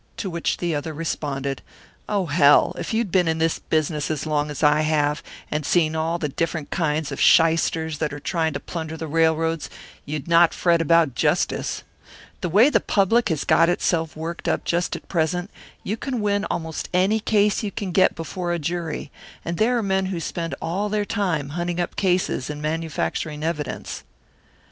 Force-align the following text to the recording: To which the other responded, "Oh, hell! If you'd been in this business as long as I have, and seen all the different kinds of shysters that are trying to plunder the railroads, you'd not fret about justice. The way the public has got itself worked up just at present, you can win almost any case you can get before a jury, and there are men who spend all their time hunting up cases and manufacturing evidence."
To 0.17 0.31
which 0.31 0.57
the 0.57 0.73
other 0.73 0.93
responded, 0.95 1.61
"Oh, 2.09 2.25
hell! 2.25 2.75
If 2.79 2.91
you'd 2.91 3.11
been 3.11 3.27
in 3.27 3.37
this 3.37 3.59
business 3.59 4.09
as 4.09 4.25
long 4.25 4.49
as 4.49 4.63
I 4.63 4.81
have, 4.81 5.21
and 5.51 5.63
seen 5.63 5.95
all 5.95 6.17
the 6.17 6.27
different 6.27 6.71
kinds 6.71 7.11
of 7.11 7.21
shysters 7.21 7.99
that 7.99 8.11
are 8.11 8.19
trying 8.19 8.53
to 8.53 8.59
plunder 8.59 8.97
the 8.97 9.05
railroads, 9.05 9.69
you'd 10.03 10.27
not 10.27 10.55
fret 10.55 10.81
about 10.81 11.13
justice. 11.13 11.83
The 12.41 12.49
way 12.49 12.71
the 12.71 12.79
public 12.79 13.29
has 13.29 13.43
got 13.43 13.69
itself 13.69 14.15
worked 14.17 14.47
up 14.47 14.63
just 14.65 14.95
at 14.95 15.07
present, 15.07 15.51
you 15.83 15.95
can 15.97 16.19
win 16.19 16.45
almost 16.45 16.89
any 16.95 17.19
case 17.19 17.61
you 17.61 17.69
can 17.69 17.91
get 17.91 18.15
before 18.15 18.51
a 18.51 18.57
jury, 18.57 19.11
and 19.45 19.57
there 19.57 19.77
are 19.77 19.83
men 19.83 20.07
who 20.07 20.19
spend 20.19 20.55
all 20.59 20.89
their 20.89 21.05
time 21.05 21.49
hunting 21.49 21.79
up 21.79 21.95
cases 21.95 22.49
and 22.49 22.59
manufacturing 22.59 23.43
evidence." 23.43 24.03